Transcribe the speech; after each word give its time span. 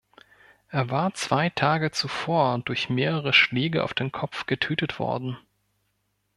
Er 0.69 0.89
war 0.89 1.13
zwei 1.13 1.51
Tage 1.51 1.91
zuvor 1.91 2.57
durch 2.57 2.89
mehrere 2.89 3.33
Schläge 3.33 3.83
auf 3.83 3.93
den 3.93 4.11
Kopf 4.11 4.47
getötet 4.47 4.97
worden. 4.97 5.37